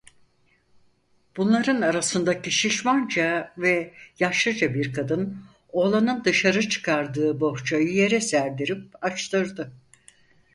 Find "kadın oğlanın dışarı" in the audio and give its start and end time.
4.93-6.69